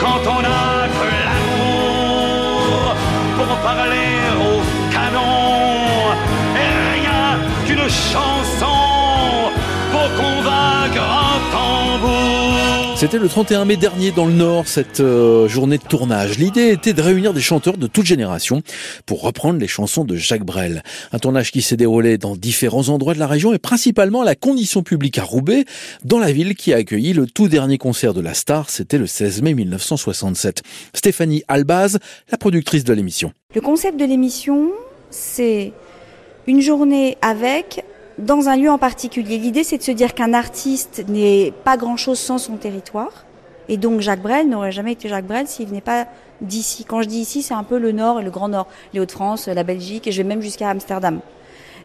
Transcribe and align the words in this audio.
quand 0.00 0.22
on 0.26 0.38
a 0.38 0.88
que 0.98 1.08
l'amour 1.26 2.96
pour 3.36 3.52
parler 3.58 4.16
au 4.48 4.54
canon. 4.90 6.14
Et 6.56 6.72
rien 6.96 7.38
qu'une 7.66 7.88
chanson 7.88 8.39
C'était 13.00 13.18
le 13.18 13.30
31 13.30 13.64
mai 13.64 13.78
dernier 13.78 14.10
dans 14.10 14.26
le 14.26 14.34
Nord, 14.34 14.68
cette 14.68 15.00
euh, 15.00 15.48
journée 15.48 15.78
de 15.78 15.82
tournage. 15.82 16.38
L'idée 16.38 16.68
était 16.68 16.92
de 16.92 17.00
réunir 17.00 17.32
des 17.32 17.40
chanteurs 17.40 17.78
de 17.78 17.86
toute 17.86 18.04
génération 18.04 18.60
pour 19.06 19.22
reprendre 19.22 19.58
les 19.58 19.68
chansons 19.68 20.04
de 20.04 20.16
Jacques 20.16 20.44
Brel. 20.44 20.82
Un 21.10 21.18
tournage 21.18 21.50
qui 21.50 21.62
s'est 21.62 21.78
déroulé 21.78 22.18
dans 22.18 22.36
différents 22.36 22.90
endroits 22.90 23.14
de 23.14 23.18
la 23.18 23.26
région 23.26 23.54
et 23.54 23.58
principalement 23.58 24.20
à 24.20 24.26
la 24.26 24.34
condition 24.34 24.82
publique 24.82 25.16
à 25.16 25.22
Roubaix, 25.22 25.64
dans 26.04 26.18
la 26.18 26.30
ville 26.30 26.54
qui 26.54 26.74
a 26.74 26.76
accueilli 26.76 27.14
le 27.14 27.24
tout 27.26 27.48
dernier 27.48 27.78
concert 27.78 28.12
de 28.12 28.20
la 28.20 28.34
star. 28.34 28.68
C'était 28.68 28.98
le 28.98 29.06
16 29.06 29.40
mai 29.40 29.54
1967. 29.54 30.62
Stéphanie 30.92 31.42
Albaz, 31.48 32.00
la 32.30 32.36
productrice 32.36 32.84
de 32.84 32.92
l'émission. 32.92 33.32
Le 33.54 33.62
concept 33.62 33.98
de 33.98 34.04
l'émission, 34.04 34.72
c'est 35.08 35.72
une 36.46 36.60
journée 36.60 37.16
avec 37.22 37.82
dans 38.20 38.48
un 38.48 38.56
lieu 38.56 38.70
en 38.70 38.78
particulier. 38.78 39.38
L'idée, 39.38 39.64
c'est 39.64 39.78
de 39.78 39.82
se 39.82 39.90
dire 39.90 40.14
qu'un 40.14 40.34
artiste 40.34 41.04
n'est 41.08 41.52
pas 41.64 41.76
grand-chose 41.76 42.18
sans 42.18 42.38
son 42.38 42.56
territoire. 42.56 43.24
Et 43.68 43.76
donc 43.76 44.00
Jacques 44.00 44.22
Brel 44.22 44.48
n'aurait 44.48 44.72
jamais 44.72 44.92
été 44.92 45.08
Jacques 45.08 45.26
Brel 45.26 45.46
s'il 45.46 45.68
venait 45.68 45.80
pas 45.80 46.06
d'ici. 46.40 46.84
Quand 46.84 47.02
je 47.02 47.08
dis 47.08 47.20
ici, 47.20 47.42
c'est 47.42 47.54
un 47.54 47.62
peu 47.62 47.78
le 47.78 47.92
Nord 47.92 48.20
et 48.20 48.24
le 48.24 48.30
Grand 48.30 48.48
Nord, 48.48 48.66
les 48.92 49.00
Hauts-de-France, 49.00 49.46
la 49.46 49.62
Belgique, 49.62 50.06
et 50.06 50.12
je 50.12 50.22
vais 50.22 50.28
même 50.28 50.42
jusqu'à 50.42 50.70
Amsterdam. 50.70 51.20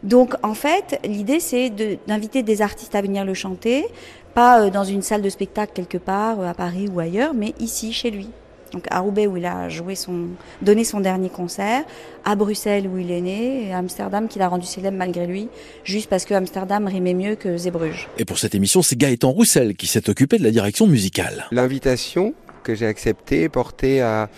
Donc 0.04 0.36
en 0.44 0.54
fait, 0.54 1.00
l'idée, 1.06 1.40
c'est 1.40 1.70
d'inviter 2.08 2.44
des 2.44 2.62
artistes 2.62 2.96
à 2.96 3.02
venir 3.02 3.24
le 3.24 3.34
chanter, 3.34 3.86
pas 4.34 4.62
euh, 4.62 4.70
dans 4.70 4.84
une 4.84 5.02
salle 5.02 5.22
de 5.22 5.30
spectacle 5.30 5.74
quelque 5.74 5.98
part, 5.98 6.40
euh, 6.40 6.50
à 6.50 6.54
Paris 6.54 6.90
ou 6.94 7.00
ailleurs, 7.00 7.34
mais 7.34 7.54
ici, 7.60 7.94
chez 7.94 8.12
lui 8.12 8.30
donc 8.72 8.86
à 8.90 9.00
Roubaix 9.00 9.28
où 9.28 9.38
il 9.38 9.46
a 9.46 9.70
joué 9.70 9.96
son, 9.96 10.28
donné 10.62 10.84
son 10.84 11.00
dernier 11.00 11.30
concert, 11.30 11.84
à 12.24 12.36
Bruxelles 12.36 12.88
où 12.88 12.98
il 12.98 13.12
est 13.12 13.22
né, 13.22 13.68
et 13.68 13.74
à 13.74 13.78
Amsterdam 13.78 14.28
qu'il 14.28 14.42
a 14.42 14.48
rendu 14.48 14.66
célèbre 14.66 14.98
malgré 14.98 15.28
lui, 15.28 15.50
juste 15.84 16.10
parce 16.10 16.26
que 16.26 16.34
Amsterdam 16.34 16.88
rimait 16.88 17.14
mieux 17.14 17.36
que 17.36 17.58
Zébruges. 17.58 18.10
Et 18.18 18.26
pour 18.26 18.40
cette 18.40 18.56
émission, 18.56 18.82
c'est 18.82 18.98
Gaëtan 18.98 19.32
Roussel 19.32 19.76
qui 19.76 19.88
s'est 19.88 20.10
occupé 20.10 20.38
de 20.38 20.44
la 20.44 20.52
direction 20.52 20.88
musicale. 20.88 21.46
L'invitation 21.52 22.34
que 22.64 22.76
j'ai 22.76 22.88
acceptée 22.88 23.48
portait 23.48 24.02
à 24.02 24.30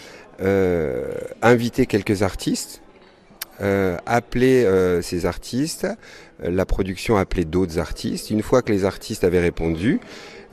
euh, 0.41 1.05
inviter 1.41 1.87
quelques 1.87 2.21
artistes, 2.21 2.81
euh, 3.61 3.97
appeler 4.05 4.65
euh, 4.65 5.01
ces 5.01 5.25
artistes, 5.25 5.87
la 6.43 6.65
production 6.65 7.17
appelait 7.17 7.45
d'autres 7.45 7.79
artistes. 7.79 8.29
Une 8.29 8.43
fois 8.43 8.61
que 8.61 8.71
les 8.71 8.85
artistes 8.85 9.23
avaient 9.23 9.39
répondu, 9.39 9.99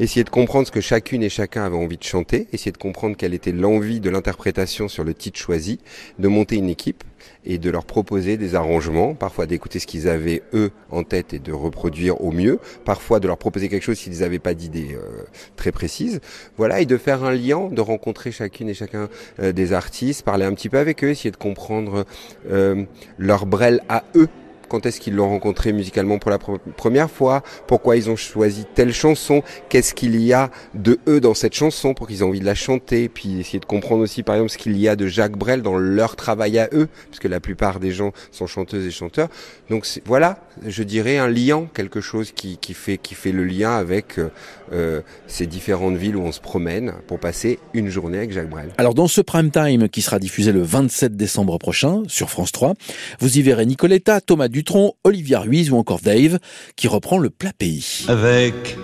essayer 0.00 0.24
de 0.24 0.30
comprendre 0.30 0.66
ce 0.66 0.72
que 0.72 0.80
chacune 0.80 1.22
et 1.22 1.28
chacun 1.28 1.64
avait 1.64 1.76
envie 1.76 1.96
de 1.96 2.02
chanter, 2.02 2.48
essayer 2.52 2.72
de 2.72 2.78
comprendre 2.78 3.16
quelle 3.16 3.34
était 3.34 3.52
l'envie 3.52 4.00
de 4.00 4.10
l'interprétation 4.10 4.88
sur 4.88 5.04
le 5.04 5.14
titre 5.14 5.38
choisi, 5.38 5.78
de 6.18 6.28
monter 6.28 6.56
une 6.56 6.68
équipe 6.68 7.04
et 7.44 7.58
de 7.58 7.70
leur 7.70 7.84
proposer 7.84 8.36
des 8.36 8.54
arrangements, 8.54 9.14
parfois 9.14 9.46
d'écouter 9.46 9.78
ce 9.78 9.86
qu'ils 9.86 10.08
avaient 10.08 10.42
eux 10.52 10.70
en 10.90 11.04
tête 11.04 11.32
et 11.34 11.38
de 11.38 11.52
reproduire 11.52 12.20
au 12.22 12.32
mieux, 12.32 12.58
parfois 12.84 13.20
de 13.20 13.26
leur 13.26 13.38
proposer 13.38 13.68
quelque 13.68 13.82
chose 13.82 13.98
s'ils 13.98 14.20
n'avaient 14.20 14.38
pas 14.38 14.54
d'idée 14.54 14.94
euh, 14.94 15.24
très 15.56 15.72
précise, 15.72 16.20
voilà, 16.56 16.80
et 16.80 16.86
de 16.86 16.96
faire 16.96 17.24
un 17.24 17.32
lien, 17.32 17.68
de 17.70 17.80
rencontrer 17.80 18.32
chacune 18.32 18.68
et 18.68 18.74
chacun 18.74 19.08
euh, 19.40 19.52
des 19.52 19.72
artistes, 19.72 20.22
parler 20.22 20.44
un 20.44 20.52
petit 20.54 20.68
peu 20.68 20.78
avec 20.78 21.04
eux, 21.04 21.10
essayer 21.10 21.30
de 21.30 21.36
comprendre 21.36 22.04
euh, 22.50 22.84
leur 23.18 23.46
brel 23.46 23.82
à 23.88 24.04
eux 24.16 24.28
quand 24.74 24.86
est-ce 24.86 24.98
qu'ils 24.98 25.14
l'ont 25.14 25.28
rencontré 25.28 25.72
musicalement 25.72 26.18
pour 26.18 26.32
la 26.32 26.38
première 26.38 27.08
fois, 27.08 27.44
pourquoi 27.68 27.96
ils 27.96 28.10
ont 28.10 28.16
choisi 28.16 28.64
telle 28.74 28.92
chanson, 28.92 29.44
qu'est-ce 29.68 29.94
qu'il 29.94 30.20
y 30.20 30.32
a 30.32 30.50
de 30.74 30.98
eux 31.06 31.20
dans 31.20 31.34
cette 31.34 31.54
chanson 31.54 31.94
pour 31.94 32.08
qu'ils 32.08 32.20
aient 32.20 32.24
envie 32.24 32.40
de 32.40 32.44
la 32.44 32.56
chanter, 32.56 33.08
puis 33.08 33.38
essayer 33.38 33.60
de 33.60 33.66
comprendre 33.66 34.02
aussi 34.02 34.24
par 34.24 34.34
exemple 34.34 34.50
ce 34.50 34.58
qu'il 34.58 34.76
y 34.76 34.88
a 34.88 34.96
de 34.96 35.06
Jacques 35.06 35.38
Brel 35.38 35.62
dans 35.62 35.78
leur 35.78 36.16
travail 36.16 36.58
à 36.58 36.68
eux, 36.72 36.88
puisque 37.08 37.26
la 37.26 37.38
plupart 37.38 37.78
des 37.78 37.92
gens 37.92 38.10
sont 38.32 38.48
chanteuses 38.48 38.84
et 38.84 38.90
chanteurs. 38.90 39.28
Donc 39.70 39.86
voilà, 40.06 40.40
je 40.66 40.82
dirais 40.82 41.18
un 41.18 41.28
lien, 41.28 41.68
quelque 41.72 42.00
chose 42.00 42.32
qui, 42.32 42.58
qui 42.58 42.74
fait 42.74 42.98
qui 42.98 43.14
fait 43.14 43.30
le 43.30 43.44
lien 43.44 43.76
avec 43.76 44.18
euh, 44.18 44.30
euh, 44.72 45.02
ces 45.28 45.46
différentes 45.46 45.96
villes 45.96 46.16
où 46.16 46.22
on 46.22 46.32
se 46.32 46.40
promène 46.40 46.94
pour 47.06 47.20
passer 47.20 47.60
une 47.74 47.90
journée 47.90 48.18
avec 48.18 48.32
Jacques 48.32 48.50
Brel. 48.50 48.70
Alors 48.78 48.94
dans 48.94 49.06
ce 49.06 49.20
prime 49.20 49.52
time 49.52 49.88
qui 49.88 50.02
sera 50.02 50.18
diffusé 50.18 50.50
le 50.50 50.62
27 50.62 51.16
décembre 51.16 51.58
prochain 51.58 52.02
sur 52.08 52.28
France 52.28 52.50
3, 52.50 52.74
vous 53.20 53.38
y 53.38 53.42
verrez 53.42 53.66
Nicoletta, 53.66 54.20
Thomas 54.20 54.48
Dutronc, 54.64 54.94
Olivia 55.04 55.40
Ruiz 55.40 55.70
ou 55.70 55.76
encore 55.76 56.00
Dave 56.00 56.38
qui 56.74 56.88
reprend 56.88 57.18
le 57.18 57.28
plat 57.28 57.52
pays. 57.52 58.06
Avec 58.08 58.78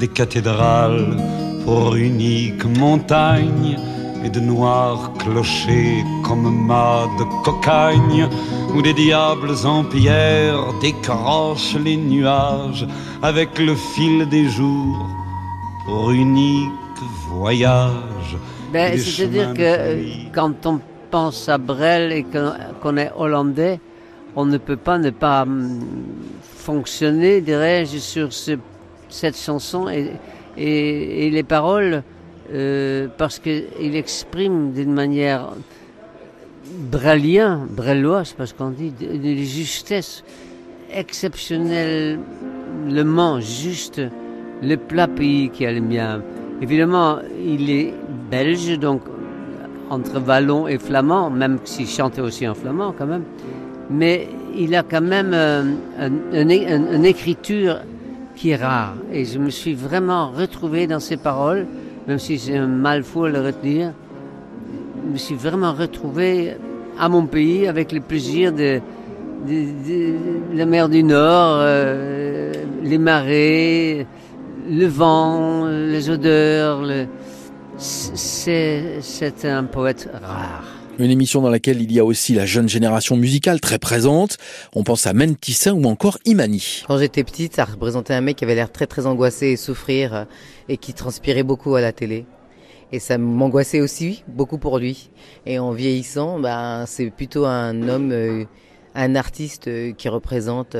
des 0.00 0.08
cathédrales 0.08 1.16
pour 1.64 1.94
unique 1.94 2.64
montagne 2.64 3.78
et 4.24 4.30
de 4.30 4.40
noirs 4.40 5.12
clochers 5.18 6.02
comme 6.24 6.66
mâts 6.66 7.08
de 7.20 7.44
cocagne 7.44 8.28
où 8.74 8.82
des 8.82 8.94
diables 8.94 9.54
en 9.64 9.84
pierre 9.84 10.74
décrochent 10.82 11.76
les 11.84 11.96
nuages 11.96 12.84
avec 13.22 13.56
le 13.60 13.76
fil 13.76 14.28
des 14.28 14.48
jours 14.48 15.06
pour 15.84 16.10
unique 16.10 16.98
voyage. 17.30 18.36
Ben, 18.72 18.98
C'est-à-dire 18.98 19.54
que 19.54 20.32
quand 20.34 20.66
on 20.66 20.80
pense 21.12 21.48
à 21.48 21.58
Brel 21.58 22.10
et 22.10 22.26
qu'on 22.82 22.96
est 22.96 23.12
hollandais, 23.16 23.78
on 24.36 24.44
ne 24.44 24.58
peut 24.58 24.76
pas 24.76 24.98
ne 24.98 25.10
pas 25.10 25.42
hum, 25.42 25.80
fonctionner, 26.42 27.40
dirais-je, 27.40 27.98
sur 27.98 28.32
cette 28.32 29.36
chanson 29.36 29.88
et, 29.88 30.12
les 30.58 31.42
paroles, 31.42 32.02
euh, 32.52 33.08
parce 33.18 33.38
qu'il 33.38 33.96
exprime 33.96 34.72
d'une 34.72 34.92
manière 34.92 35.52
brélien, 36.70 37.66
brélois, 37.70 38.22
je 38.22 38.30
sais 38.30 38.36
pas 38.36 38.46
ce 38.46 38.54
qu'on 38.54 38.70
dit, 38.70 38.94
une 39.00 39.36
justesse 39.36 40.24
exceptionnellement 40.92 43.40
juste 43.40 44.00
le 44.62 44.76
plat 44.76 45.08
pays 45.08 45.50
qui 45.50 45.66
a 45.66 45.72
le 45.72 45.80
mien. 45.80 46.22
Évidemment, 46.62 47.18
il 47.44 47.68
est 47.70 47.92
belge, 48.30 48.78
donc 48.78 49.02
entre 49.90 50.20
wallon 50.20 50.66
et 50.66 50.78
flamand, 50.78 51.28
même 51.30 51.58
s'il 51.64 51.86
chantait 51.86 52.22
aussi 52.22 52.48
en 52.48 52.54
flamand 52.54 52.94
quand 52.96 53.06
même 53.06 53.24
mais 53.90 54.28
il 54.56 54.74
a 54.74 54.82
quand 54.82 55.00
même 55.00 55.32
euh, 55.34 55.62
une 56.32 57.04
écriture 57.04 57.80
qui 58.34 58.50
est 58.50 58.56
rare. 58.56 58.94
Et 59.12 59.24
je 59.24 59.38
me 59.38 59.50
suis 59.50 59.74
vraiment 59.74 60.30
retrouvé 60.30 60.86
dans 60.86 61.00
ses 61.00 61.16
paroles, 61.16 61.66
même 62.06 62.18
si 62.18 62.38
c'est 62.38 62.56
un 62.56 62.66
mal 62.66 63.02
fou 63.02 63.24
à 63.24 63.30
le 63.30 63.40
retenir. 63.40 63.92
Je 65.06 65.12
me 65.12 65.18
suis 65.18 65.34
vraiment 65.34 65.72
retrouvé 65.72 66.56
à 66.98 67.08
mon 67.08 67.26
pays 67.26 67.66
avec 67.66 67.92
le 67.92 68.00
plaisir 68.00 68.52
de, 68.52 68.80
la 70.54 70.66
mer 70.66 70.88
du 70.88 71.02
Nord, 71.02 71.58
euh, 71.60 72.52
les 72.82 72.98
marées, 72.98 74.06
le 74.68 74.86
vent, 74.86 75.66
les 75.66 76.10
odeurs. 76.10 76.80
C'est 77.78 79.44
un 79.44 79.64
poète 79.64 80.08
rare. 80.22 80.75
Une 80.98 81.10
émission 81.10 81.42
dans 81.42 81.50
laquelle 81.50 81.82
il 81.82 81.92
y 81.92 82.00
a 82.00 82.04
aussi 82.06 82.34
la 82.34 82.46
jeune 82.46 82.70
génération 82.70 83.18
musicale 83.18 83.60
très 83.60 83.78
présente. 83.78 84.38
On 84.74 84.82
pense 84.82 85.06
à 85.06 85.12
Mentissa 85.12 85.74
ou 85.74 85.84
encore 85.84 86.16
Imani. 86.24 86.84
Quand 86.86 86.96
j'étais 86.96 87.22
petite, 87.22 87.54
ça 87.54 87.66
représentait 87.66 88.14
un 88.14 88.22
mec 88.22 88.36
qui 88.36 88.44
avait 88.44 88.54
l'air 88.54 88.72
très 88.72 88.86
très 88.86 89.04
angoissé 89.04 89.48
et 89.48 89.56
souffrir 89.56 90.14
euh, 90.14 90.24
et 90.70 90.78
qui 90.78 90.94
transpirait 90.94 91.42
beaucoup 91.42 91.74
à 91.74 91.82
la 91.82 91.92
télé. 91.92 92.24
Et 92.92 92.98
ça 92.98 93.18
m'angoissait 93.18 93.82
aussi 93.82 94.24
beaucoup 94.26 94.56
pour 94.56 94.78
lui. 94.78 95.10
Et 95.44 95.58
en 95.58 95.72
vieillissant, 95.72 96.40
ben, 96.40 96.84
c'est 96.86 97.10
plutôt 97.10 97.44
un 97.44 97.88
homme, 97.90 98.10
euh, 98.12 98.44
un 98.94 99.16
artiste 99.16 99.68
euh, 99.68 99.92
qui 99.92 100.08
représente 100.08 100.78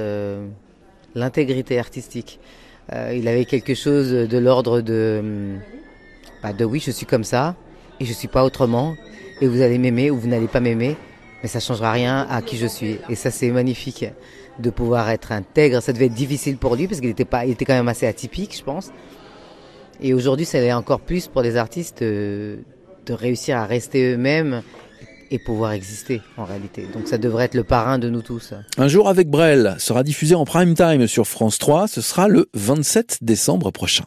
l'intégrité 1.14 1.78
artistique. 1.78 2.40
il 2.90 3.28
avait 3.28 3.44
quelque 3.44 3.74
chose 3.74 4.12
de 4.12 4.38
l'ordre 4.38 4.80
de, 4.80 5.56
bah, 6.42 6.54
de 6.54 6.64
oui, 6.64 6.82
je 6.82 6.90
suis 6.90 7.06
comme 7.06 7.24
ça 7.24 7.54
et 8.00 8.06
je 8.06 8.12
suis 8.14 8.28
pas 8.28 8.44
autrement 8.44 8.94
et 9.40 9.46
vous 9.46 9.60
allez 9.60 9.78
m'aimer 9.78 10.10
ou 10.10 10.18
vous 10.18 10.28
n'allez 10.28 10.48
pas 10.48 10.60
m'aimer, 10.60 10.96
mais 11.42 11.48
ça 11.48 11.60
changera 11.60 11.92
rien 11.92 12.26
à 12.30 12.42
qui 12.42 12.56
je 12.56 12.66
suis. 12.66 12.98
Et 13.08 13.14
ça, 13.14 13.30
c'est 13.30 13.50
magnifique 13.50 14.06
de 14.58 14.70
pouvoir 14.70 15.10
être 15.10 15.32
intègre. 15.32 15.82
Ça 15.82 15.92
devait 15.92 16.06
être 16.06 16.14
difficile 16.14 16.56
pour 16.56 16.76
lui 16.76 16.88
parce 16.88 17.00
qu'il 17.00 17.10
était 17.10 17.24
pas, 17.24 17.44
il 17.44 17.52
était 17.52 17.64
quand 17.64 17.74
même 17.74 17.88
assez 17.88 18.06
atypique, 18.06 18.56
je 18.56 18.62
pense. 18.62 18.90
Et 20.00 20.14
aujourd'hui, 20.14 20.46
ça 20.46 20.60
l'est 20.60 20.72
encore 20.72 21.00
plus 21.00 21.28
pour 21.28 21.42
les 21.42 21.56
artistes 21.56 22.02
euh, 22.02 22.58
de 23.06 23.12
réussir 23.12 23.56
à 23.56 23.66
rester 23.66 24.12
eux-mêmes 24.12 24.62
et 25.30 25.38
pouvoir 25.38 25.72
exister 25.72 26.20
en 26.36 26.44
réalité. 26.44 26.86
Donc 26.92 27.08
ça 27.08 27.18
devrait 27.18 27.46
être 27.46 27.54
le 27.54 27.64
parrain 27.64 27.98
de 27.98 28.08
nous 28.08 28.22
tous. 28.22 28.54
Un 28.78 28.88
jour 28.88 29.08
avec 29.08 29.28
Brel 29.28 29.74
sera 29.78 30.02
diffusé 30.02 30.34
en 30.34 30.44
prime 30.44 30.74
time 30.74 31.06
sur 31.06 31.26
France 31.26 31.58
3. 31.58 31.88
Ce 31.88 32.00
sera 32.00 32.28
le 32.28 32.48
27 32.54 33.18
décembre 33.22 33.70
prochain. 33.70 34.04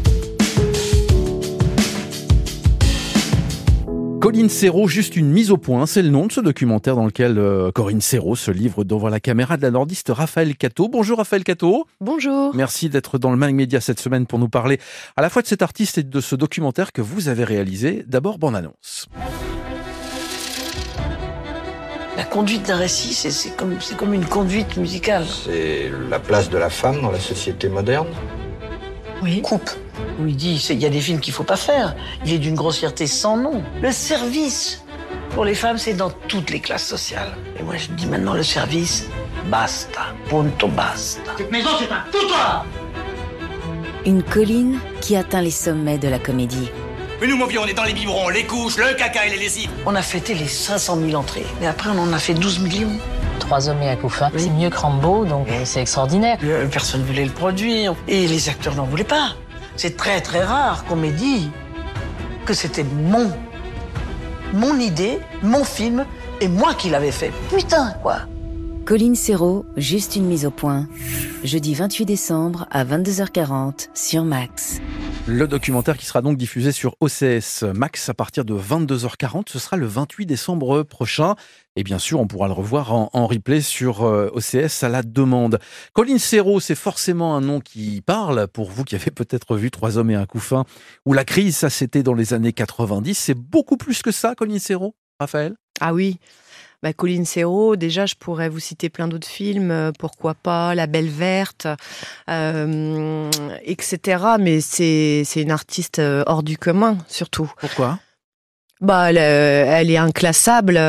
Colline 4.20 4.50
Serrault, 4.50 4.90
juste 4.90 5.16
une 5.16 5.30
mise 5.30 5.50
au 5.50 5.56
point, 5.56 5.86
c'est 5.86 6.02
le 6.02 6.10
nom 6.10 6.28
de 6.28 6.32
ce 6.34 6.42
documentaire 6.42 6.98
dans 6.98 7.06
lequel 7.06 7.38
euh, 7.38 7.72
Corinne 7.72 8.02
Serrault 8.02 8.36
se 8.36 8.52
livre 8.52 8.84
devant 8.84 9.08
la 9.08 9.22
caméra 9.22 9.56
de 9.56 9.62
la 9.62 9.72
nordiste 9.72 10.12
Raphaël 10.14 10.58
Cato. 10.58 10.90
Bonjour 10.90 11.20
Raphaël 11.20 11.46
Cato. 11.46 11.88
Bonjour. 12.02 12.54
Merci 12.54 12.90
d'être 12.90 13.18
dans 13.18 13.32
le 13.32 13.38
Mag 13.38 13.56
Média 13.56 13.80
cette 13.80 14.02
semaine 14.02 14.26
pour 14.26 14.38
nous 14.38 14.50
parler 14.50 14.78
à 15.16 15.22
la 15.22 15.30
fois 15.30 15.42
de 15.42 15.48
cet 15.48 15.62
artiste 15.62 16.00
et 16.00 16.04
de 16.04 16.20
ce 16.20 16.36
documentaire 16.36 16.92
que 16.92 17.02
vous 17.02 17.30
avez 17.30 17.46
réalisé. 17.46 18.04
D'abord, 18.08 18.40
bonne 18.40 18.58
annonce. 18.58 19.08
La 22.18 22.26
conduite 22.26 22.68
d'un 22.68 22.76
récit, 22.76 23.14
c'est 23.14 23.56
comme, 23.56 23.78
comme 23.98 24.14
une 24.14 24.26
conduite 24.26 24.76
musicale. 24.76 25.24
C'est 25.46 25.90
la 26.10 26.20
place 26.20 26.50
de 26.50 26.58
la 26.58 26.70
femme 26.70 27.02
dans 27.02 27.12
la 27.12 27.22
société 27.22 27.70
moderne 27.70 28.08
Oui. 29.22 29.42
Coupe 29.42 29.70
où 30.20 30.28
il 30.28 30.36
dit 30.36 30.56
il 30.70 30.80
y 30.80 30.86
a 30.86 30.90
des 30.90 31.02
films 31.02 31.20
qu'il 31.20 31.34
faut 31.34 31.44
pas 31.44 31.58
faire. 31.58 31.96
Il 32.26 32.34
est 32.34 32.40
d'une 32.40 32.56
grossièreté 32.56 33.08
sans 33.08 33.38
nom. 33.38 33.64
Le 33.82 33.92
service 33.92 34.84
pour 35.32 35.46
les 35.46 35.56
femmes, 35.56 35.78
c'est 35.78 35.94
dans 35.94 36.10
toutes 36.10 36.50
les 36.50 36.60
classes 36.60 36.86
sociales. 36.86 37.38
Et 37.60 37.64
moi, 37.64 37.76
je 37.78 37.88
dis 37.90 38.08
maintenant 38.08 38.34
le 38.34 38.44
service, 38.44 39.08
basta, 39.50 40.08
punto 40.28 40.68
basta. 40.68 41.22
Cette 41.38 41.52
maison, 41.52 41.70
c'est 41.80 41.92
un 41.92 42.04
foutoir 42.12 42.66
Une 44.06 44.24
colline 44.24 44.80
qui 45.02 45.16
atteint 45.16 45.42
les 45.42 45.52
sommets 45.52 45.98
de 45.98 46.08
la 46.08 46.20
comédie. 46.20 46.70
Mais 47.22 47.28
nous, 47.28 47.38
mon 47.38 47.46
vieux, 47.46 47.60
on 47.60 47.68
est 47.68 47.74
dans 47.74 47.84
les 47.84 47.94
biberons, 47.94 48.30
les 48.30 48.46
couches, 48.46 48.78
le 48.78 48.96
caca 48.96 49.26
et 49.26 49.30
les 49.30 49.38
lessives. 49.38 49.70
On 49.86 49.94
a 49.94 50.02
fêté 50.02 50.34
les 50.34 50.48
500 50.48 50.98
000 51.06 51.14
entrées, 51.16 51.46
mais 51.60 51.68
après, 51.68 51.90
on 51.90 52.00
en 52.00 52.14
a 52.14 52.20
fait 52.20 52.34
12 52.34 52.60
millions. 52.60 52.98
Trois 53.50 53.68
hommes 53.68 53.82
et 53.82 53.90
un 53.90 53.96
couffin, 53.96 54.30
c'est 54.38 54.52
mieux 54.52 54.70
que 54.70 54.78
Rambo, 54.78 55.26
donc 55.26 55.48
c'est 55.64 55.82
extraordinaire. 55.82 56.38
Personne 56.72 57.02
voulait 57.02 57.26
le 57.26 57.32
produire, 57.32 57.96
et 58.08 58.28
les 58.28 58.48
acteurs 58.48 58.76
n'en 58.76 58.84
voulaient 58.84 59.04
pas. 59.04 59.32
C'est 59.76 59.98
très 59.98 60.22
très 60.22 60.44
rare 60.44 60.86
qu'on 60.86 60.96
m'ait 60.96 61.10
dit 61.10 61.50
que 62.46 62.54
c'était 62.54 62.84
mon, 62.84 63.32
mon 64.54 64.78
idée, 64.78 65.18
mon 65.42 65.64
film, 65.64 66.06
et 66.42 66.48
moi 66.48 66.76
qui 66.76 66.92
l'avais 66.92 67.12
fait. 67.12 67.32
Putain, 67.50 67.96
quoi 68.04 68.18
Colline 68.86 69.16
Serrault, 69.16 69.66
juste 69.78 70.16
une 70.16 70.26
mise 70.26 70.46
au 70.46 70.52
point. 70.52 70.86
Jeudi 71.44 71.74
28 71.74 72.06
décembre 72.06 72.68
à 72.70 72.86
22h40 72.86 73.88
sur 73.96 74.26
Max. 74.26 74.80
Le 75.28 75.48
documentaire 75.48 75.98
qui 75.98 76.06
sera 76.06 76.22
donc 76.22 76.38
diffusé 76.38 76.72
sur 76.72 76.96
OCS 77.02 77.64
Max 77.76 78.10
à 78.10 78.14
partir 78.14 78.46
de 78.46 78.54
22h40, 78.54 79.44
ce 79.50 79.60
sera 79.60 79.78
le 79.78 79.86
28 79.86 80.26
décembre 80.26 80.84
prochain. 80.84 81.36
Et 81.76 81.84
bien 81.84 82.00
sûr, 82.00 82.20
on 82.20 82.28
pourra 82.28 82.48
le 82.48 82.54
revoir 82.54 82.92
en, 82.94 83.28
replay 83.28 83.62
sur 83.62 84.04
euh, 84.04 84.32
OCS 84.34 84.84
à 84.84 84.90
la 84.90 85.04
demande. 85.04 85.60
Colline 85.94 86.18
Serrault, 86.18 86.60
c'est 86.60 86.76
forcément 86.76 87.36
un 87.36 87.42
nom 87.42 87.60
qui 87.60 88.02
parle 88.02 88.48
pour 88.48 88.72
vous 88.72 88.84
qui 88.84 88.96
avez 88.96 89.12
peut-être 89.12 89.56
vu 89.56 89.70
Trois 89.70 89.98
hommes 89.98 90.10
et 90.10 90.16
un 90.16 90.26
couffin 90.26 90.66
ou 91.06 91.14
La 91.14 91.26
crise, 91.26 91.58
ça 91.58 91.70
c'était 91.70 92.04
dans 92.04 92.16
les 92.16 92.34
années 92.34 92.54
90. 92.54 93.14
C'est 93.14 93.36
beaucoup 93.36 93.78
plus 93.78 94.02
que 94.02 94.12
ça, 94.12 94.34
Colline 94.36 94.60
Serrault, 94.60 94.96
Raphaël? 95.20 95.56
Ah 95.80 95.94
oui 95.94 96.20
bah, 96.82 96.94
Colline 96.94 97.26
Serrault, 97.26 97.76
déjà, 97.76 98.06
je 98.06 98.16
pourrais 98.16 98.48
vous 98.48 98.60
citer 98.60 98.90
plein 98.90 99.08
d'autres 99.08 99.28
films, 99.28 99.72
euh, 99.72 99.92
pourquoi 99.98 100.34
pas 100.34 100.76
La 100.76 100.88
Belle 100.88 101.10
Verte, 101.10 101.68
euh, 102.30 103.30
etc. 103.64 104.24
Mais 104.40 104.62
c'est 104.62 105.26
une 105.36 105.52
artiste 105.52 106.00
euh, 106.00 106.24
hors 106.26 106.42
du 106.42 106.58
commun, 106.58 106.98
surtout. 107.08 107.52
Pourquoi? 107.60 108.00
Bah, 108.80 109.12
elle, 109.12 109.92
est 109.92 109.98
inclassable, 109.98 110.80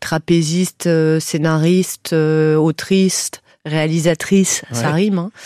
trapéziste, 0.00 0.88
scénariste, 1.20 2.14
autrice, 2.14 3.30
réalisatrice, 3.68 4.62
ça 4.72 4.90
rime. 4.90 5.18
Hein. 5.18 5.30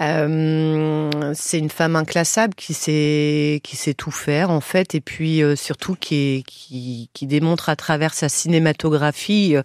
Euh, 0.00 1.32
c'est 1.34 1.58
une 1.58 1.70
femme 1.70 1.96
inclassable 1.96 2.54
qui 2.54 2.72
sait 2.72 3.58
qui 3.64 3.74
sait 3.74 3.94
tout 3.94 4.12
faire 4.12 4.50
en 4.50 4.60
fait, 4.60 4.94
et 4.94 5.00
puis 5.00 5.42
euh, 5.42 5.56
surtout 5.56 5.96
qui, 5.96 6.44
qui, 6.46 7.10
qui 7.12 7.26
démontre 7.26 7.68
à 7.68 7.74
travers 7.74 8.14
sa 8.14 8.28
cinématographie 8.28 9.56
euh, 9.56 9.62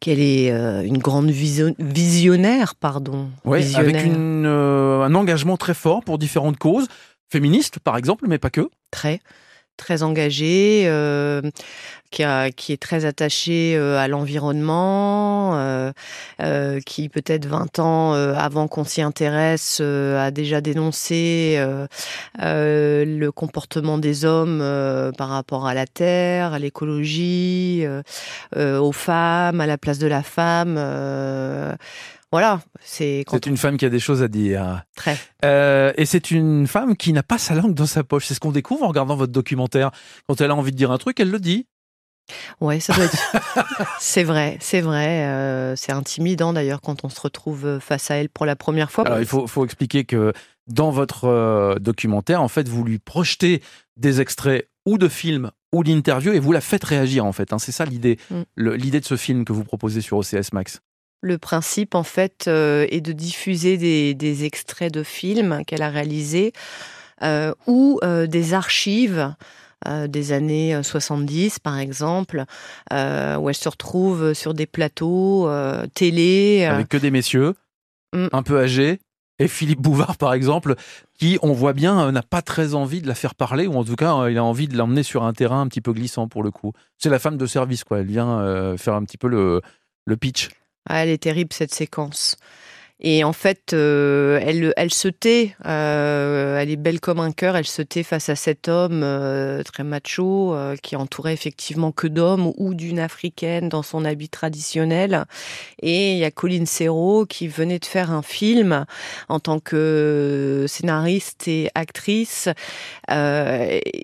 qu'elle 0.00 0.18
est 0.18 0.48
une 0.50 0.98
grande 0.98 1.30
visionnaire, 1.30 2.74
pardon. 2.74 3.28
Avec 3.46 4.04
une, 4.04 4.46
un 4.46 5.14
engagement 5.14 5.56
très 5.56 5.74
fort 5.74 6.02
pour 6.02 6.18
différentes 6.18 6.58
causes 6.58 6.88
féministes 7.30 7.78
par 7.78 7.96
exemple, 7.96 8.24
mais 8.26 8.38
pas 8.38 8.50
que. 8.50 8.68
Très 8.90 9.20
très 9.80 10.02
engagée, 10.02 10.84
euh, 10.86 12.50
qui, 12.50 12.72
est 12.72 12.82
très 12.82 13.06
attachée 13.06 13.76
euh, 13.76 13.96
à 13.96 14.08
l'environnement, 14.08 15.52
euh, 15.54 16.80
qui 16.84 17.08
peut-être 17.08 17.46
20 17.46 17.78
ans 17.78 18.12
avant 18.12 18.68
qu'on 18.68 18.84
s'y 18.84 19.00
intéresse 19.00 19.80
a 19.80 20.30
déjà 20.30 20.60
dénoncé 20.60 21.58
le 22.38 23.28
comportement 23.30 23.96
des 23.96 24.24
hommes 24.24 24.62
par 25.16 25.28
rapport 25.28 25.66
à 25.66 25.72
la 25.72 25.86
terre, 25.86 26.52
à 26.52 26.58
l'écologie, 26.58 27.86
aux 28.56 28.92
femmes, 28.92 29.60
à 29.60 29.66
la 29.66 29.78
place 29.78 29.98
de 29.98 30.06
la 30.06 30.22
femme. 30.22 30.76
Voilà, 32.32 32.60
c'est. 32.80 33.24
C'est 33.28 33.46
une 33.46 33.56
femme 33.56 33.76
qui 33.76 33.84
a 33.84 33.88
des 33.88 33.98
choses 33.98 34.22
à 34.22 34.28
dire. 34.28 34.84
Très. 34.94 35.16
Euh, 35.44 35.92
et 35.96 36.06
c'est 36.06 36.30
une 36.30 36.66
femme 36.66 36.96
qui 36.96 37.12
n'a 37.12 37.22
pas 37.22 37.38
sa 37.38 37.54
langue 37.54 37.74
dans 37.74 37.86
sa 37.86 38.04
poche. 38.04 38.26
C'est 38.26 38.34
ce 38.34 38.40
qu'on 38.40 38.52
découvre 38.52 38.84
en 38.84 38.88
regardant 38.88 39.16
votre 39.16 39.32
documentaire. 39.32 39.90
Quand 40.28 40.40
elle 40.40 40.50
a 40.50 40.54
envie 40.54 40.70
de 40.70 40.76
dire 40.76 40.92
un 40.92 40.98
truc, 40.98 41.18
elle 41.18 41.30
le 41.30 41.40
dit. 41.40 41.66
Ouais, 42.60 42.78
ça 42.78 42.92
doit 42.92 43.06
être. 43.06 43.16
c'est 44.00 44.22
vrai, 44.22 44.58
c'est 44.60 44.80
vrai. 44.80 45.26
Euh, 45.26 45.74
c'est 45.74 45.90
intimidant 45.90 46.52
d'ailleurs 46.52 46.80
quand 46.80 47.04
on 47.04 47.08
se 47.08 47.20
retrouve 47.20 47.80
face 47.80 48.12
à 48.12 48.14
elle 48.14 48.28
pour 48.28 48.46
la 48.46 48.54
première 48.54 48.92
fois. 48.92 49.04
Alors 49.06 49.18
il 49.18 49.26
faut, 49.26 49.48
faut 49.48 49.64
expliquer 49.64 50.04
que 50.04 50.32
dans 50.68 50.90
votre 50.90 51.24
euh, 51.24 51.74
documentaire, 51.80 52.42
en 52.42 52.48
fait, 52.48 52.68
vous 52.68 52.84
lui 52.84 52.98
projetez 52.98 53.62
des 53.96 54.20
extraits 54.20 54.68
ou 54.86 54.98
de 54.98 55.08
films 55.08 55.50
ou 55.72 55.84
d'interviews 55.84 56.32
et 56.32 56.38
vous 56.38 56.52
la 56.52 56.60
faites 56.60 56.84
réagir 56.84 57.24
en 57.24 57.32
fait. 57.32 57.52
Hein. 57.52 57.58
C'est 57.58 57.72
ça 57.72 57.84
l'idée, 57.84 58.18
mm. 58.30 58.70
l'idée 58.74 59.00
de 59.00 59.04
ce 59.04 59.16
film 59.16 59.44
que 59.44 59.52
vous 59.52 59.64
proposez 59.64 60.00
sur 60.00 60.18
OCS 60.18 60.52
Max. 60.52 60.80
Le 61.22 61.36
principe, 61.36 61.94
en 61.94 62.02
fait, 62.02 62.46
euh, 62.48 62.86
est 62.90 63.02
de 63.02 63.12
diffuser 63.12 63.76
des, 63.76 64.44
extraits 64.44 64.92
de 64.92 65.02
films 65.02 65.62
qu'elle 65.66 65.82
a 65.82 65.90
réalisés 65.90 66.52
euh, 67.22 67.52
ou 67.66 68.00
euh, 68.02 68.26
des 68.26 68.54
archives 68.54 69.34
des 69.86 70.32
années 70.32 70.78
70, 70.82 71.58
par 71.58 71.78
exemple, 71.78 72.44
où 72.90 73.48
elle 73.48 73.54
se 73.54 73.68
retrouve 73.70 74.34
sur 74.34 74.52
des 74.52 74.66
plateaux 74.66 75.48
télé. 75.94 76.66
Avec 76.66 76.90
que 76.90 76.98
des 76.98 77.10
messieurs, 77.10 77.54
mm. 78.14 78.26
un 78.30 78.42
peu 78.42 78.60
âgés. 78.60 79.00
Et 79.38 79.48
Philippe 79.48 79.80
Bouvard, 79.80 80.18
par 80.18 80.34
exemple, 80.34 80.74
qui, 81.18 81.38
on 81.40 81.54
voit 81.54 81.72
bien, 81.72 82.12
n'a 82.12 82.22
pas 82.22 82.42
très 82.42 82.74
envie 82.74 83.00
de 83.00 83.08
la 83.08 83.14
faire 83.14 83.34
parler, 83.34 83.66
ou 83.66 83.72
en 83.72 83.82
tout 83.82 83.96
cas, 83.96 84.28
il 84.28 84.36
a 84.36 84.44
envie 84.44 84.68
de 84.68 84.76
l'emmener 84.76 85.02
sur 85.02 85.22
un 85.22 85.32
terrain 85.32 85.62
un 85.62 85.66
petit 85.66 85.80
peu 85.80 85.94
glissant 85.94 86.28
pour 86.28 86.42
le 86.42 86.50
coup. 86.50 86.74
C'est 86.98 87.08
la 87.08 87.18
femme 87.18 87.38
de 87.38 87.46
service, 87.46 87.82
quoi. 87.82 88.00
Elle 88.00 88.06
vient 88.06 88.76
faire 88.76 88.92
un 88.92 89.04
petit 89.04 89.16
peu 89.16 89.28
le, 89.28 89.62
le 90.04 90.16
pitch. 90.18 90.50
Ah, 90.88 91.02
elle 91.02 91.10
est 91.10 91.22
terrible 91.22 91.52
cette 91.52 91.74
séquence. 91.74 92.36
Et 93.02 93.24
en 93.24 93.32
fait, 93.32 93.72
euh, 93.72 94.38
elle, 94.76 94.92
se 94.92 95.08
tait, 95.08 95.56
euh, 95.64 96.58
elle 96.58 96.70
est 96.70 96.76
belle 96.76 97.00
comme 97.00 97.18
un 97.18 97.32
cœur, 97.32 97.56
elle 97.56 97.66
se 97.66 97.80
tait 97.80 98.02
face 98.02 98.28
à 98.28 98.36
cet 98.36 98.68
homme 98.68 99.00
euh, 99.02 99.62
très 99.62 99.84
macho 99.84 100.54
qui 100.82 100.96
entourait 100.96 101.32
effectivement 101.32 101.92
que 101.92 102.06
d'hommes 102.06 102.52
ou 102.58 102.74
d'une 102.74 102.98
africaine 102.98 103.70
dans 103.70 103.82
son 103.82 104.04
habit 104.04 104.28
traditionnel. 104.28 105.24
Et 105.80 106.12
il 106.12 106.18
y 106.18 106.24
a 106.24 106.30
Colline 106.30 106.66
Serrault 106.66 107.24
qui 107.24 107.48
venait 107.48 107.78
de 107.78 107.86
faire 107.86 108.10
un 108.10 108.20
film 108.22 108.84
en 109.30 109.40
tant 109.40 109.60
que 109.60 110.66
scénariste 110.68 111.48
et 111.48 111.70
actrice 111.74 112.50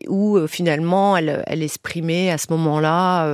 où 0.09 0.47
finalement 0.47 1.19
elle, 1.19 1.45
elle 1.47 1.63
exprimait 1.63 2.31
à 2.31 2.39
ce 2.39 2.47
moment-là 2.51 3.27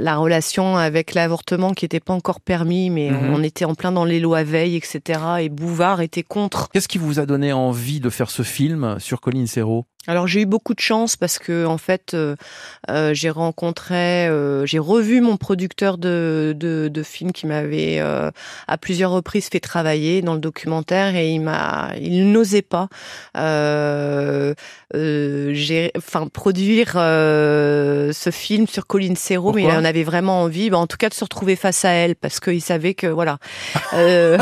la 0.00 0.16
relation 0.16 0.76
avec 0.76 1.14
l'avortement 1.14 1.72
qui 1.72 1.84
n'était 1.84 2.00
pas 2.00 2.14
encore 2.14 2.40
permis, 2.40 2.90
mais 2.90 3.10
mhm. 3.10 3.34
on 3.34 3.42
était 3.42 3.64
en 3.64 3.74
plein 3.74 3.92
dans 3.92 4.04
les 4.04 4.20
lois 4.20 4.42
Veil, 4.42 4.76
etc. 4.76 5.20
Et 5.40 5.48
Bouvard 5.48 6.00
était 6.00 6.22
contre. 6.22 6.68
Qu'est-ce 6.72 6.88
qui 6.88 6.98
vous 6.98 7.20
a 7.20 7.26
donné 7.26 7.52
envie 7.52 8.00
de 8.00 8.10
faire 8.10 8.30
ce 8.30 8.42
film 8.42 8.96
sur 8.98 9.20
Colline 9.20 9.46
Serrault? 9.46 9.86
Alors 10.06 10.26
j'ai 10.26 10.40
eu 10.40 10.46
beaucoup 10.46 10.72
de 10.72 10.80
chance 10.80 11.16
parce 11.16 11.38
que 11.38 11.66
en 11.66 11.76
fait 11.76 12.14
euh, 12.14 12.34
euh, 12.90 13.12
j'ai 13.12 13.28
rencontré, 13.28 14.28
euh, 14.28 14.64
j'ai 14.64 14.78
revu 14.78 15.20
mon 15.20 15.36
producteur 15.36 15.98
de, 15.98 16.54
de, 16.56 16.88
de 16.88 17.02
films 17.02 17.32
qui 17.32 17.46
m'avait 17.46 18.00
à 18.00 18.78
plusieurs 18.80 19.10
reprises 19.10 19.48
fait 19.48 19.60
travailler 19.60 20.22
dans 20.22 20.32
le 20.32 20.40
documentaire 20.40 21.16
et 21.16 21.28
il 21.28 21.40
m'a, 21.40 21.90
il 22.00 22.32
n'osait 22.32 22.62
pas, 22.62 22.88
j'ai, 24.94 25.92
enfin 25.96 26.28
produire 26.28 26.92
ce 26.94 28.30
film 28.32 28.66
sur 28.66 28.86
Colline 28.86 29.16
Serrault, 29.16 29.52
mais 29.52 29.64
il 29.64 29.70
en 29.70 29.84
avait 29.84 30.04
vraiment 30.04 30.40
envie, 30.42 30.70
bah, 30.70 30.78
en 30.78 30.86
tout 30.86 30.96
cas 30.96 31.10
de 31.10 31.14
se 31.14 31.24
retrouver 31.24 31.56
face 31.56 31.84
à 31.84 31.90
elle 31.90 32.16
parce 32.16 32.40
qu'il 32.40 32.62
savait 32.62 32.94
que 32.94 33.06
voilà, 33.06 33.36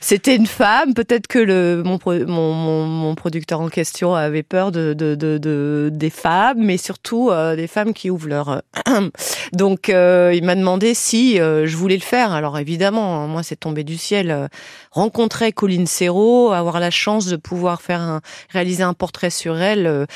c'était 0.00 0.34
une 0.34 0.48
femme, 0.48 0.94
peut-être 0.94 1.28
que 1.28 1.38
le 1.38 1.82
mon, 1.84 2.00
mon, 2.04 2.52
mon, 2.52 2.86
mon 2.86 3.14
producteur 3.14 3.60
en 3.60 3.68
question 3.68 4.16
avait 4.16 4.42
peur 4.42 4.72
de 4.72 4.95
de, 4.96 5.14
de, 5.14 5.38
de, 5.38 5.90
des 5.92 6.10
femmes, 6.10 6.58
mais 6.58 6.76
surtout 6.76 7.30
des 7.56 7.66
femmes 7.66 7.92
qui 7.92 8.10
ouvrent 8.10 8.28
leur. 8.28 8.62
Donc, 9.52 9.88
il 9.88 10.44
m'a 10.44 10.54
demandé 10.54 10.94
si 10.94 11.36
je 11.36 11.76
voulais 11.76 11.96
le 11.96 12.02
faire. 12.02 12.32
Alors 12.32 12.58
évidemment, 12.58 13.22
hein, 13.22 13.26
moi, 13.26 13.42
c'est 13.42 13.56
tombé 13.56 13.84
du 13.84 13.96
ciel. 13.96 14.48
rencontrer 14.90 15.52
Colline 15.52 15.86
Serrault, 15.86 16.52
avoir 16.52 16.80
la 16.80 16.90
chance 16.90 17.26
de 17.26 17.36
pouvoir 17.36 17.82
faire 17.82 18.20
réaliser 18.50 18.82
un 18.82 18.94
portrait 18.94 19.30
sur 19.30 19.58
elle, 19.58 20.06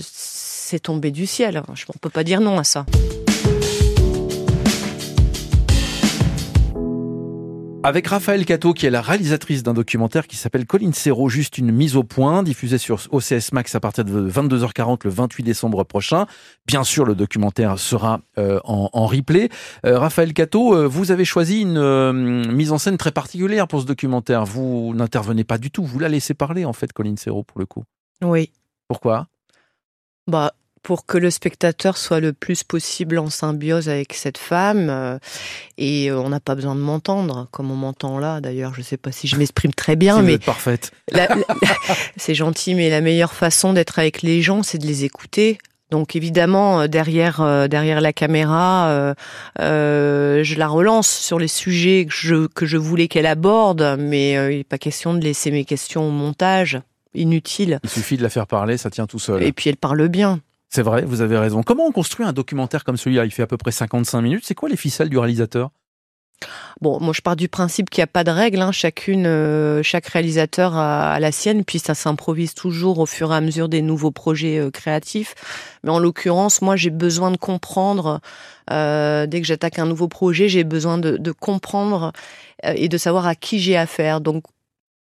c'est 0.00 0.80
tombé 0.80 1.10
du 1.10 1.26
ciel. 1.26 1.62
Je 1.74 1.84
ne 1.88 1.98
peux 2.00 2.10
pas 2.10 2.24
dire 2.24 2.40
non 2.40 2.58
à 2.58 2.64
ça. 2.64 2.86
Avec 7.84 8.06
Raphaël 8.06 8.44
Cato, 8.44 8.74
qui 8.74 8.86
est 8.86 8.90
la 8.90 9.02
réalisatrice 9.02 9.64
d'un 9.64 9.74
documentaire 9.74 10.28
qui 10.28 10.36
s'appelle 10.36 10.66
Colline 10.66 10.92
Serrault, 10.92 11.28
juste 11.28 11.58
une 11.58 11.72
mise 11.72 11.96
au 11.96 12.04
point, 12.04 12.44
diffusée 12.44 12.78
sur 12.78 13.00
OCS 13.10 13.52
Max 13.52 13.74
à 13.74 13.80
partir 13.80 14.04
de 14.04 14.30
22h40 14.30 15.00
le 15.02 15.10
28 15.10 15.42
décembre 15.42 15.82
prochain. 15.82 16.26
Bien 16.64 16.84
sûr, 16.84 17.04
le 17.04 17.16
documentaire 17.16 17.80
sera 17.80 18.20
euh, 18.38 18.60
en, 18.62 19.06
replay. 19.06 19.48
Euh, 19.84 19.98
Raphaël 19.98 20.32
Cato, 20.32 20.76
euh, 20.76 20.86
vous 20.86 21.10
avez 21.10 21.24
choisi 21.24 21.62
une 21.62 22.52
mise 22.52 22.70
en 22.70 22.78
scène 22.78 22.98
très 22.98 23.10
particulière 23.10 23.66
pour 23.66 23.80
ce 23.80 23.86
documentaire. 23.86 24.44
Vous 24.44 24.92
n'intervenez 24.94 25.42
pas 25.42 25.58
du 25.58 25.72
tout, 25.72 25.84
vous 25.84 25.98
la 25.98 26.08
laissez 26.08 26.34
parler 26.34 26.64
en 26.64 26.72
fait, 26.72 26.92
Colline 26.92 27.16
Serrault, 27.16 27.42
pour 27.42 27.58
le 27.58 27.66
coup. 27.66 27.82
Oui. 28.22 28.52
Pourquoi? 28.86 29.26
Bah, 30.28 30.52
pour 30.82 31.06
que 31.06 31.16
le 31.16 31.30
spectateur 31.30 31.96
soit 31.96 32.20
le 32.20 32.32
plus 32.32 32.64
possible 32.64 33.18
en 33.18 33.30
symbiose 33.30 33.88
avec 33.88 34.14
cette 34.14 34.38
femme. 34.38 34.88
Euh, 34.90 35.18
et 35.78 36.10
euh, 36.10 36.18
on 36.18 36.28
n'a 36.28 36.40
pas 36.40 36.54
besoin 36.54 36.74
de 36.74 36.80
m'entendre, 36.80 37.48
comme 37.50 37.70
on 37.70 37.76
m'entend 37.76 38.18
là. 38.18 38.40
D'ailleurs, 38.40 38.74
je 38.74 38.80
ne 38.80 38.84
sais 38.84 38.96
pas 38.96 39.12
si 39.12 39.28
je 39.28 39.36
m'exprime 39.36 39.72
très 39.72 39.96
bien, 39.96 40.22
mais 40.22 40.38
parfaite. 40.38 40.90
c'est 42.16 42.34
gentil, 42.34 42.74
mais 42.74 42.90
la 42.90 43.00
meilleure 43.00 43.32
façon 43.32 43.72
d'être 43.72 43.98
avec 43.98 44.22
les 44.22 44.42
gens, 44.42 44.62
c'est 44.62 44.78
de 44.78 44.86
les 44.86 45.04
écouter. 45.04 45.58
Donc 45.90 46.16
évidemment, 46.16 46.80
euh, 46.80 46.86
derrière 46.88 47.68
derrière 47.68 48.00
la 48.00 48.12
caméra, 48.12 49.14
je 49.58 50.58
la 50.58 50.68
relance 50.68 51.08
sur 51.08 51.38
les 51.38 51.48
sujets 51.48 52.06
que 52.06 52.14
je 52.14 52.46
que 52.46 52.66
je 52.66 52.78
voulais 52.78 53.08
qu'elle 53.08 53.26
aborde, 53.26 53.96
mais 53.98 54.32
il 54.32 54.58
n'est 54.58 54.64
pas 54.64 54.78
question 54.78 55.14
de 55.14 55.20
laisser 55.20 55.50
mes 55.50 55.64
questions 55.64 56.08
au 56.08 56.10
montage 56.10 56.80
inutile. 57.14 57.78
Il 57.84 57.90
suffit 57.90 58.16
de 58.16 58.22
la 58.22 58.30
faire 58.30 58.46
parler, 58.46 58.78
ça 58.78 58.90
tient 58.90 59.06
tout 59.06 59.18
seul. 59.18 59.42
Et 59.42 59.52
puis 59.52 59.68
elle 59.68 59.76
parle 59.76 60.08
bien. 60.08 60.40
C'est 60.74 60.80
vrai, 60.80 61.04
vous 61.04 61.20
avez 61.20 61.36
raison. 61.36 61.62
Comment 61.62 61.84
on 61.84 61.92
construit 61.92 62.24
un 62.24 62.32
documentaire 62.32 62.82
comme 62.82 62.96
celui-là? 62.96 63.26
Il 63.26 63.30
fait 63.30 63.42
à 63.42 63.46
peu 63.46 63.58
près 63.58 63.72
55 63.72 64.22
minutes. 64.22 64.44
C'est 64.46 64.54
quoi 64.54 64.70
les 64.70 64.78
ficelles 64.78 65.10
du 65.10 65.18
réalisateur? 65.18 65.70
Bon, 66.80 66.98
moi 66.98 67.12
je 67.12 67.20
pars 67.20 67.36
du 67.36 67.46
principe 67.46 67.90
qu'il 67.90 68.00
n'y 68.00 68.04
a 68.04 68.06
pas 68.06 68.24
de 68.24 68.30
règle. 68.30 68.62
Hein. 68.62 68.72
Chacune, 68.72 69.26
euh, 69.26 69.82
chaque 69.82 70.06
réalisateur 70.06 70.74
a, 70.74 71.20
la 71.20 71.30
sienne, 71.30 71.62
puis 71.62 71.78
ça 71.78 71.94
s'improvise 71.94 72.54
toujours 72.54 73.00
au 73.00 73.06
fur 73.06 73.34
et 73.34 73.36
à 73.36 73.42
mesure 73.42 73.68
des 73.68 73.82
nouveaux 73.82 74.12
projets 74.12 74.58
euh, 74.58 74.70
créatifs. 74.70 75.34
Mais 75.84 75.90
en 75.90 75.98
l'occurrence, 75.98 76.62
moi 76.62 76.74
j'ai 76.74 76.90
besoin 76.90 77.30
de 77.30 77.36
comprendre. 77.36 78.20
Euh, 78.70 79.26
dès 79.26 79.42
que 79.42 79.46
j'attaque 79.46 79.78
un 79.78 79.86
nouveau 79.86 80.08
projet, 80.08 80.48
j'ai 80.48 80.64
besoin 80.64 80.96
de, 80.96 81.18
de 81.18 81.32
comprendre 81.32 82.12
et 82.64 82.88
de 82.88 82.96
savoir 82.96 83.26
à 83.26 83.34
qui 83.34 83.60
j'ai 83.60 83.76
affaire. 83.76 84.22
Donc 84.22 84.44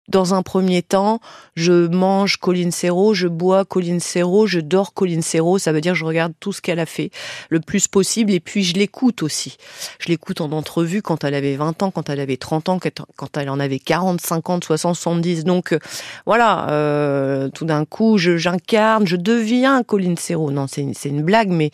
dans 0.09 0.35
un 0.35 0.43
premier 0.43 0.83
temps, 0.83 1.21
je 1.55 1.87
mange 1.87 2.39
Colline 2.39 2.71
Serrault, 2.71 3.15
je 3.15 3.29
bois 3.29 3.65
Colline 3.65 4.01
Serrault, 4.01 4.47
je 4.47 4.61
dors 4.61 4.95
Colline 4.95 5.23
Serrault. 5.23 5.59
Ça 5.59 5.73
veut 5.73 5.81
dire 5.81 5.93
que 5.93 5.99
je 5.99 6.05
regarde 6.05 6.33
tout 6.41 6.53
ce 6.53 6.61
qu'elle 6.61 6.79
a 6.79 6.87
fait 6.87 7.11
le 7.51 7.61
plus 7.61 7.89
possible 7.89 8.33
et 8.33 8.41
puis 8.41 8.65
je 8.65 8.75
l'écoute 8.75 9.23
aussi. 9.23 9.57
Je 9.99 10.09
l'écoute 10.09 10.41
en 10.41 10.53
entrevue 10.53 11.03
quand 11.03 11.25
elle 11.25 11.35
avait 11.35 11.57
20 11.57 11.83
ans, 11.83 11.91
quand 11.91 12.09
elle 12.09 12.21
avait 12.21 12.37
30 12.37 12.69
ans, 12.69 12.81
quand 13.17 13.37
elle 13.37 13.51
en 13.51 13.61
avait 13.61 13.79
40, 13.79 14.21
50, 14.21 14.65
60, 14.65 14.97
70. 14.97 15.45
Donc 15.45 15.73
euh, 15.73 15.79
voilà, 16.27 16.71
euh, 16.71 17.49
tout 17.51 17.65
d'un 17.65 17.85
coup, 17.85 18.19
j'incarne, 18.19 19.07
je, 19.07 19.17
deviens 19.17 19.83
Colline 19.83 20.17
Serrault. 20.17 20.51
Non, 20.51 20.67
c'est 20.67 20.83
une, 20.83 20.95
une 21.05 21.23
blague, 21.23 21.51
mais 21.51 21.71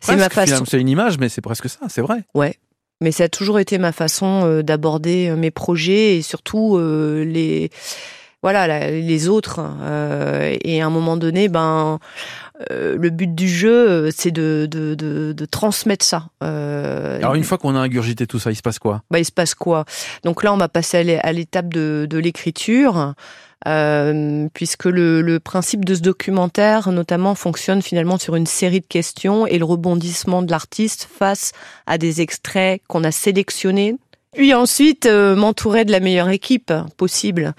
c'est 0.00 0.16
ma 0.16 0.28
façon. 0.28 0.64
C'est 0.66 0.80
une 0.80 0.88
image, 0.88 1.18
mais 1.18 1.28
c'est 1.28 1.40
presque 1.40 1.68
ça, 1.68 1.80
c'est 1.88 2.02
vrai. 2.02 2.24
Ouais, 2.34 2.58
mais 3.00 3.12
ça 3.12 3.24
a 3.24 3.28
toujours 3.28 3.58
été 3.58 3.78
ma 3.78 3.92
façon 3.92 4.42
euh, 4.44 4.62
d'aborder 4.62 5.28
euh, 5.28 5.36
mes 5.36 5.50
projets 5.50 6.16
et 6.16 6.22
surtout 6.22 6.76
euh, 6.76 7.24
les 7.24 7.70
voilà 8.42 8.88
les 8.92 9.28
autres. 9.28 9.58
et 10.62 10.80
à 10.80 10.86
un 10.86 10.90
moment 10.90 11.16
donné, 11.16 11.48
ben 11.48 11.98
le 12.70 13.10
but 13.10 13.34
du 13.34 13.48
jeu, 13.48 14.10
c'est 14.12 14.30
de, 14.30 14.68
de, 14.70 14.94
de, 14.94 15.32
de, 15.32 15.44
transmettre 15.44 16.04
ça. 16.04 16.28
Alors 16.40 17.34
une 17.34 17.42
fois 17.42 17.58
qu'on 17.58 17.74
a 17.74 17.80
ingurgité 17.80 18.28
tout 18.28 18.38
ça, 18.38 18.52
il 18.52 18.54
se 18.54 18.62
passe 18.62 18.78
quoi? 18.78 19.02
Bah 19.10 19.18
il 19.18 19.24
se 19.24 19.32
passe 19.32 19.56
quoi? 19.56 19.86
Donc 20.22 20.44
là, 20.44 20.54
on 20.54 20.56
va 20.56 20.68
passer 20.68 21.18
à 21.20 21.32
l'étape 21.32 21.68
de 21.68 22.16
l'écriture. 22.16 23.14
Euh, 23.66 24.48
puisque 24.54 24.84
le, 24.84 25.20
le, 25.20 25.40
principe 25.40 25.84
de 25.84 25.96
ce 25.96 26.00
documentaire, 26.00 26.92
notamment, 26.92 27.34
fonctionne 27.34 27.82
finalement 27.82 28.16
sur 28.16 28.36
une 28.36 28.46
série 28.46 28.80
de 28.80 28.86
questions 28.86 29.46
et 29.48 29.58
le 29.58 29.64
rebondissement 29.64 30.42
de 30.42 30.50
l'artiste 30.50 31.08
face 31.12 31.52
à 31.86 31.98
des 31.98 32.20
extraits 32.20 32.80
qu'on 32.86 33.02
a 33.02 33.10
sélectionnés. 33.10 33.96
Puis 34.32 34.54
ensuite, 34.54 35.06
euh, 35.06 35.34
m'entourer 35.34 35.84
de 35.84 35.90
la 35.90 35.98
meilleure 36.00 36.28
équipe 36.28 36.72
possible. 36.96 37.54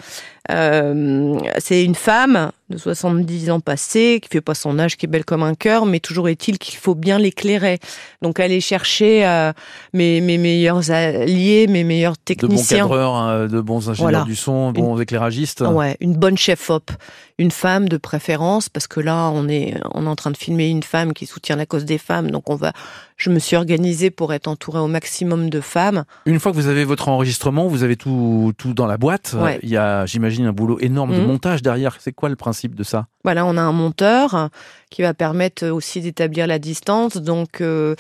Euh, 0.52 1.38
c'est 1.58 1.84
une 1.84 1.96
femme 1.96 2.52
de 2.70 2.78
70 2.78 3.50
ans 3.50 3.60
passés, 3.60 4.20
qui 4.22 4.30
fait 4.30 4.42
pas 4.42 4.54
son 4.54 4.78
âge, 4.78 4.98
qui 4.98 5.06
est 5.06 5.10
belle 5.10 5.26
comme 5.26 5.44
un 5.44 5.56
cœur, 5.56 5.86
mais 5.86 6.00
toujours 6.00 6.30
est-il 6.30 6.60
qu'il 6.60 6.78
faut 6.78 6.96
bien 6.96 7.18
l'éclairer. 7.18 7.80
Donc 8.22 8.40
aller 8.40 8.62
chercher 8.62 9.26
euh, 9.26 9.52
mes, 9.94 10.22
mes 10.22 10.38
meilleurs 10.38 10.92
alliés, 10.92 11.68
mes 11.68 11.84
meilleurs 11.84 12.18
techniciens. 12.18 12.78
De 12.78 12.84
bons 12.84 12.90
cadreurs, 12.90 13.16
hein, 13.16 13.48
de 13.48 13.62
bons 13.62 13.90
ingénieurs 13.90 14.26
du 14.26 14.36
son, 14.36 14.72
de 14.72 14.80
bons 14.80 15.00
éclairagistes. 15.00 15.62
Ouais, 15.62 15.98
une 16.00 16.14
bonne 16.14 16.38
chef-op. 16.38 16.92
Une 17.40 17.52
femme 17.52 17.88
de 17.88 17.96
préférence, 17.96 18.68
parce 18.68 18.88
que 18.88 19.00
là, 19.00 19.32
on 19.34 19.48
est, 19.48 19.76
on 19.94 20.06
est 20.06 20.10
en 20.10 20.16
train 20.18 20.30
de 20.32 20.38
filmer 20.38 20.68
une 20.68 20.84
femme 20.84 21.14
qui 21.14 21.26
soutient 21.26 21.56
la 21.56 21.66
cause 21.66 21.86
des 21.86 21.98
femmes, 21.98 22.32
donc 22.32 22.50
on 22.50 22.56
va, 22.56 22.74
je 23.16 23.30
me 23.30 23.40
suis 23.40 23.56
organisée 23.56 24.12
pour 24.12 24.34
être 24.34 24.50
entourée 24.50 24.80
au 24.80 24.88
maximum 24.88 25.50
de 25.50 25.62
femmes. 25.62 26.04
Une 26.26 26.38
fois 26.40 26.52
que 26.52 26.58
vous 26.58 26.68
avez 26.68 26.84
votre 26.84 27.08
enregistrement, 27.08 27.68
vous 27.68 27.84
avez 27.84 27.96
tout, 27.96 28.52
tout 28.58 28.74
dans 28.74 28.88
la 28.88 28.98
boîte. 28.98 29.38
Il 29.64 29.70
y 29.70 29.78
a, 29.78 30.06
j'imagine, 30.06 30.48
un 30.48 30.52
boulot 30.52 30.80
énorme 30.82 31.16
de 31.16 31.22
mmh. 31.22 31.28
montage 31.28 31.62
derrière. 31.62 31.96
C'est 32.02 32.12
quoi 32.12 32.28
le 32.28 32.36
principe 32.36 32.59
de 32.68 32.84
ça 32.84 33.08
Voilà, 33.24 33.46
on 33.46 33.58
a 33.58 33.62
un 33.62 33.72
monteur 33.72 34.50
qui 34.90 35.02
va 35.02 35.14
permettre 35.14 35.68
aussi 35.68 36.02
d'établir 36.02 36.48
la 36.48 36.60
distance. 36.60 37.18
Donc 37.18 37.62
euh, 37.62 37.96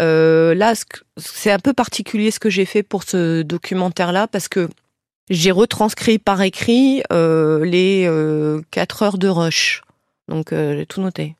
euh, 0.00 0.54
là, 0.54 0.74
c'est 1.16 1.50
un 1.50 1.58
peu 1.58 1.72
particulier 1.72 2.30
ce 2.30 2.40
que 2.40 2.50
j'ai 2.50 2.64
fait 2.64 2.82
pour 2.82 3.02
ce 3.02 3.42
documentaire-là 3.42 4.28
parce 4.28 4.48
que 4.48 4.68
j'ai 5.30 5.50
retranscrit 5.50 6.18
par 6.18 6.40
écrit 6.42 7.02
euh, 7.12 7.64
les 7.64 8.08
quatre 8.70 9.02
heures 9.02 9.18
de 9.18 9.28
rush. 9.28 9.82
Donc 10.28 10.48
j'ai 10.50 10.86
tout 10.86 11.00
noté. 11.00 11.34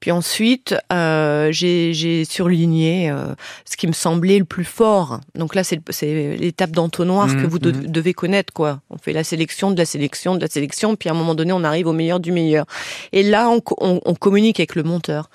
Puis 0.00 0.10
ensuite, 0.10 0.74
euh, 0.92 1.48
j'ai 1.52 2.24
surligné 2.24 3.10
euh, 3.10 3.34
ce 3.64 3.76
qui 3.76 3.86
me 3.86 3.92
semblait 3.92 4.38
le 4.38 4.44
plus 4.44 4.64
fort. 4.64 5.20
Donc 5.34 5.54
là, 5.54 5.64
c'est 5.64 5.80
l'étape 6.36 6.70
d'entonnoir 6.70 7.28
que 7.28 7.42
mmh, 7.42 7.46
vous 7.46 7.58
mmh. 7.58 7.86
devez 7.86 8.14
connaître, 8.14 8.52
quoi. 8.52 8.80
On 8.90 8.98
fait 8.98 9.12
la 9.12 9.24
sélection 9.24 9.70
de 9.70 9.76
la 9.76 9.84
sélection 9.84 10.34
de 10.34 10.40
la 10.40 10.48
sélection, 10.48 10.96
puis 10.96 11.08
à 11.08 11.12
un 11.12 11.16
moment 11.16 11.34
donné, 11.34 11.52
on 11.52 11.64
arrive 11.64 11.86
au 11.86 11.92
meilleur 11.92 12.20
du 12.20 12.32
meilleur. 12.32 12.66
Et 13.12 13.22
là, 13.22 13.48
on, 13.48 13.60
on, 13.80 14.00
on 14.04 14.14
communique 14.14 14.60
avec 14.60 14.74
le 14.74 14.82
monteur 14.82 15.30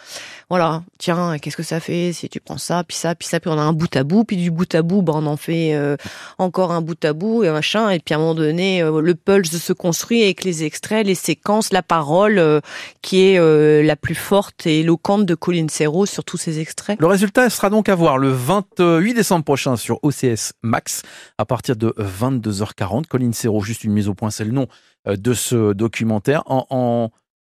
voilà, 0.50 0.83
tiens, 0.97 1.38
qu'est-ce 1.39 1.57
que 1.57 1.63
ça 1.63 1.79
fait 1.79 2.13
si 2.13 2.29
tu 2.29 2.39
prends 2.39 2.57
ça, 2.57 2.83
puis 2.83 2.97
ça, 2.97 3.15
puis 3.15 3.27
ça, 3.27 3.39
puis 3.39 3.50
on 3.50 3.57
a 3.57 3.62
un 3.62 3.73
bout 3.73 3.93
à 3.95 4.03
bout, 4.03 4.23
puis 4.23 4.38
du 4.38 4.51
bout 4.51 4.73
à 4.75 4.81
bout, 4.81 5.01
ben 5.01 5.13
on 5.15 5.25
en 5.25 5.38
fait 5.38 5.73
euh, 5.73 5.95
encore 6.38 6.71
un 6.71 6.81
bout 6.81 7.03
à 7.05 7.13
bout 7.13 7.43
et 7.43 7.50
machin, 7.50 7.89
et 7.89 8.00
puis 8.00 8.13
à 8.13 8.17
un 8.17 8.19
moment 8.19 8.35
donné, 8.35 8.81
euh, 8.81 9.01
le 9.01 9.15
pulse 9.15 9.57
se 9.57 9.73
construit 9.73 10.23
avec 10.23 10.43
les 10.43 10.63
extraits, 10.63 11.05
les 11.05 11.15
séquences, 11.15 11.71
la 11.71 11.83
parole 11.83 12.39
euh, 12.39 12.59
qui 13.01 13.21
est 13.21 13.83
la 13.83 13.95
plus 13.95 14.15
forte 14.15 14.65
et 14.65 14.81
éloquente 14.81 15.25
de 15.25 15.35
Colin 15.35 15.67
Serrault 15.69 16.05
sur 16.05 16.23
tous 16.23 16.38
ces 16.38 16.59
extraits. 16.59 17.00
Le 17.00 17.07
résultat 17.07 17.50
sera 17.50 17.69
donc 17.69 17.89
à 17.89 17.95
voir 17.95 18.17
le 18.17 18.29
28 18.29 19.13
décembre 19.13 19.45
prochain 19.45 19.75
sur 19.75 20.00
OCS 20.03 20.53
Max 20.62 21.03
à 21.38 21.45
partir 21.45 21.75
de 21.75 21.93
22h40. 21.97 23.07
Colin 23.07 23.31
Serrault, 23.31 23.62
juste 23.62 23.83
une 23.83 23.93
mise 23.93 24.07
au 24.07 24.13
point, 24.13 24.29
c'est 24.29 24.45
le 24.45 24.51
nom 24.51 24.67
de 25.05 25.33
ce 25.33 25.73
documentaire 25.73 26.43
en, 26.45 26.65
en 26.69 27.09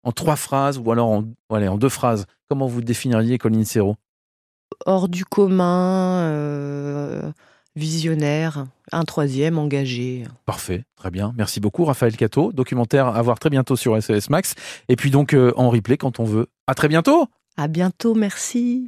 en 0.10 0.12
trois 0.12 0.36
phrases 0.36 0.80
ou 0.80 0.92
alors 0.92 1.10
en, 1.10 1.24
en 1.50 1.78
deux 1.78 1.90
phrases, 1.90 2.26
comment 2.50 2.66
vous 2.66 2.82
définiriez 2.82 3.38
Colin 3.38 3.64
Serrault? 3.64 3.96
Hors 4.88 5.08
du 5.08 5.24
commun, 5.24 6.22
euh, 6.22 7.32
visionnaire, 7.76 8.66
un 8.92 9.04
troisième 9.04 9.60
engagé. 9.60 10.24
Parfait, 10.48 10.84
très 10.96 11.12
bien. 11.12 11.32
Merci 11.38 11.60
beaucoup 11.60 11.86
Raphaël 11.86 12.18
Cato. 12.18 12.52
Documentaire 12.54 13.06
à 13.06 13.22
voir 13.22 13.38
très 13.38 13.52
bientôt 13.52 13.76
sur 13.76 14.02
SES 14.02 14.32
Max. 14.32 14.56
Et 14.88 14.96
puis 14.96 15.12
donc 15.12 15.36
euh, 15.36 15.54
en 15.56 15.70
replay 15.70 15.98
quand 15.98 16.20
on 16.20 16.24
veut. 16.24 16.48
À 16.66 16.74
très 16.74 16.88
bientôt 16.88 17.28
À 17.56 17.68
bientôt, 17.68 18.16
merci. 18.16 18.78